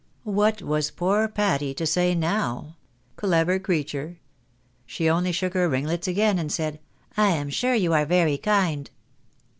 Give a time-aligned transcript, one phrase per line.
[0.23, 2.75] What was poor Patty to say now?
[3.17, 4.17] Clever creature!
[4.87, 6.79] She only shook her ringlets again, and said,"
[7.17, 8.89] I am sure you are very kind."